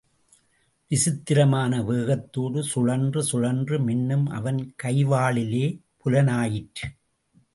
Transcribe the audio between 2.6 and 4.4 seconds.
சுழன்று சுழன்று மின்னும்